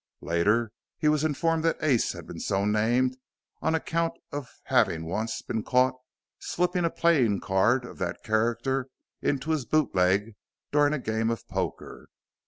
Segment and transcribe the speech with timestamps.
[0.23, 3.17] Later he was informed that Ace had been so named
[3.61, 5.93] on account of having once been caught
[6.39, 8.87] slipping a playing card of that character
[9.21, 10.33] into his bootleg
[10.71, 12.07] during a game of poker.